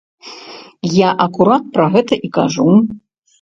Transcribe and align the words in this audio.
Я 0.93 1.09
акурат 1.25 1.63
пра 1.77 1.85
гэта 1.97 2.19
і 2.29 2.31
кажу. 2.39 2.67